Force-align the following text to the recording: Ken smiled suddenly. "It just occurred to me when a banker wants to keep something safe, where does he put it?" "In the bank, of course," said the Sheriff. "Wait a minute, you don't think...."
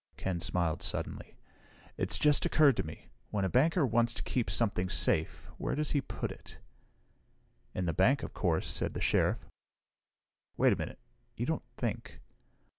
Ken 0.17 0.39
smiled 0.39 0.81
suddenly. 0.81 1.37
"It 1.95 2.09
just 2.19 2.43
occurred 2.43 2.75
to 2.77 2.83
me 2.83 3.09
when 3.29 3.45
a 3.45 3.49
banker 3.49 3.85
wants 3.85 4.15
to 4.15 4.23
keep 4.23 4.49
something 4.49 4.89
safe, 4.89 5.45
where 5.59 5.75
does 5.75 5.91
he 5.91 6.01
put 6.01 6.31
it?" 6.31 6.57
"In 7.75 7.85
the 7.85 7.93
bank, 7.93 8.23
of 8.23 8.33
course," 8.33 8.67
said 8.67 8.95
the 8.95 8.99
Sheriff. 8.99 9.45
"Wait 10.57 10.73
a 10.73 10.75
minute, 10.75 10.97
you 11.37 11.45
don't 11.45 11.61
think...." 11.77 12.19